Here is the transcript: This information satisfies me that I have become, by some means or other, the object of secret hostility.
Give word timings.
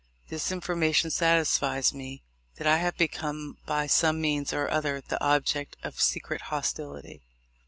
This 0.29 0.51
information 0.51 1.11
satisfies 1.11 1.93
me 1.93 2.23
that 2.57 2.65
I 2.65 2.77
have 2.77 2.97
become, 2.97 3.59
by 3.67 3.85
some 3.85 4.19
means 4.19 4.51
or 4.51 4.67
other, 4.67 4.99
the 4.99 5.23
object 5.23 5.77
of 5.83 6.01
secret 6.01 6.41
hostility. 6.49 7.21